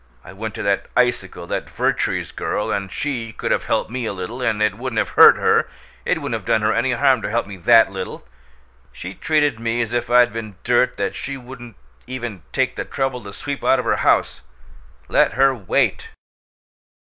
[0.25, 4.13] I went to that icicle that Vertrees girl and she could have helped me a
[4.13, 5.69] little, and it wouldn't have hurt her.
[6.05, 8.27] It wouldn't have done her any harm to help me THAT little!
[8.91, 11.75] She treated me as if I'd been dirt that she wouldn't
[12.07, 14.41] even take the trouble to sweep out of her house!
[15.07, 16.09] Let her WAIT!"